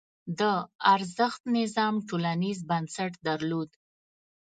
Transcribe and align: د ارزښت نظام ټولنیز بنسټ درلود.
د 0.39 0.41
ارزښت 0.93 1.41
نظام 1.57 1.95
ټولنیز 2.09 2.59
بنسټ 2.69 3.13
درلود. 3.27 3.69